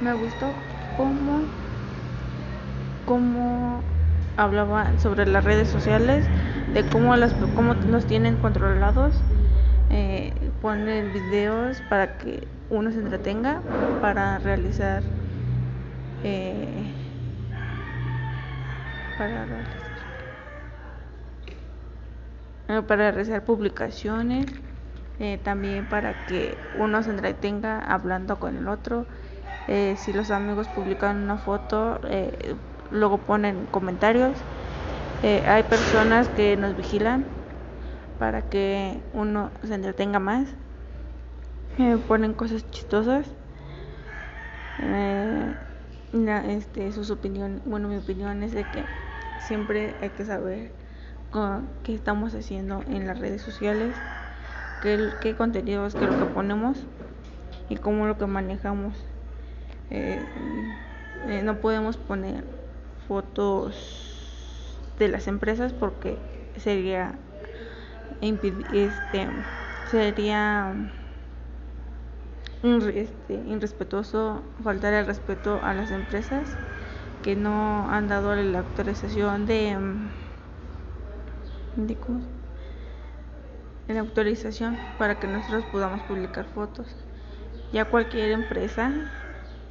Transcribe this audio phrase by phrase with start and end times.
[0.00, 0.52] me gustó
[0.96, 1.42] cómo,
[3.06, 3.82] cómo
[4.98, 6.24] sobre las redes sociales,
[6.72, 9.14] de cómo, las, cómo nos tienen controlados.
[9.90, 10.32] Eh,
[10.62, 13.60] ponen videos para que uno se entretenga,
[14.00, 15.02] para realizar
[16.22, 16.66] eh,
[19.16, 19.80] para realizar,
[22.86, 24.46] para realizar publicaciones,
[25.18, 29.06] eh, también para que uno se entretenga hablando con el otro.
[29.72, 32.56] Eh, si los amigos publican una foto, eh,
[32.90, 34.36] luego ponen comentarios.
[35.22, 37.24] Eh, hay personas que nos vigilan
[38.18, 40.48] para que uno se entretenga más.
[41.78, 43.26] Eh, ponen cosas chistosas.
[46.12, 48.84] La- este, sus opiniones, bueno, mi opinión es de que
[49.38, 50.72] siempre hay que saber
[51.30, 53.94] co- qué estamos haciendo en las redes sociales,
[54.80, 56.78] qué, qué contenido es que lo que ponemos
[57.68, 58.94] y cómo lo que manejamos.
[59.90, 60.22] Eh,
[61.28, 62.44] eh, no podemos poner
[63.08, 66.16] fotos de las empresas porque
[66.56, 67.14] sería
[68.20, 69.28] este
[69.90, 70.74] sería
[72.62, 76.42] este, irrespetuoso faltar el respeto a las empresas
[77.22, 80.08] que no han dado la autorización de, mm,
[81.86, 82.20] de ¿cómo?
[83.88, 86.86] la autorización para que nosotros podamos publicar fotos
[87.72, 88.92] ya cualquier empresa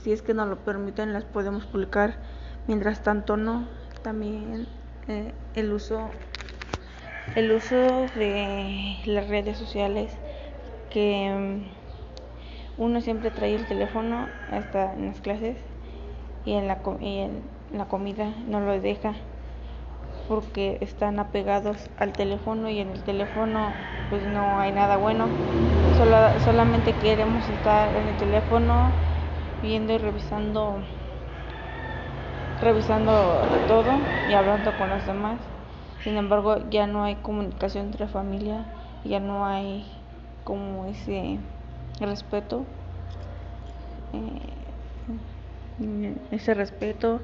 [0.04, 2.16] si es que nos lo permiten las podemos publicar.
[2.68, 3.68] Mientras tanto no.
[4.04, 4.68] También
[5.08, 6.10] eh, el uso
[7.36, 10.12] el uso de las redes sociales
[10.90, 11.62] que
[12.78, 15.58] mm, uno siempre trae el teléfono hasta en las clases
[16.46, 17.42] y en la, y en
[17.74, 19.14] la comida no lo deja
[20.28, 23.74] porque están apegados al teléfono y en el teléfono
[24.10, 25.28] pues no hay nada bueno.
[25.98, 28.92] Solo- solamente queremos estar en el teléfono
[29.62, 30.80] viendo y revisando
[32.62, 35.40] revisando todo y hablando con los demás.
[36.04, 38.66] Sin embargo ya no hay comunicación entre familia
[39.06, 39.86] ya no hay
[40.44, 41.40] como ese
[42.02, 42.66] respeto
[44.14, 44.60] eh,
[46.32, 47.20] ese respeto.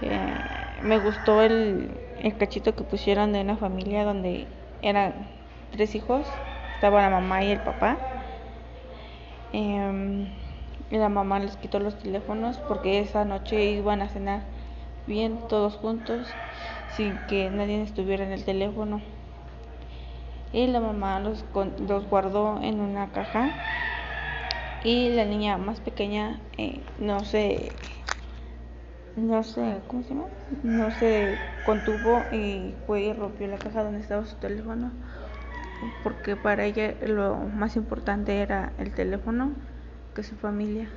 [0.00, 0.34] Eh,
[0.82, 1.90] me gustó el,
[2.20, 4.46] el cachito que pusieron de una familia donde
[4.82, 5.12] eran
[5.70, 6.26] tres hijos.
[6.74, 7.96] Estaba la mamá y el papá.
[9.52, 10.26] Em,
[10.98, 14.42] la mamá les quitó los teléfonos porque esa noche iban a cenar
[15.06, 16.26] bien todos juntos
[16.96, 19.00] sin que nadie estuviera en el teléfono.
[20.52, 21.44] Y la mamá los,
[21.88, 23.50] los guardó en una caja.
[24.84, 27.72] Y la niña más pequeña eh, no se
[29.16, 30.24] no se cómo se llama
[30.62, 31.36] no se
[31.66, 34.90] contuvo y fue y rompió la caja donde estaba su teléfono
[36.02, 39.52] porque para ella lo más importante era el teléfono
[40.14, 40.90] que su familia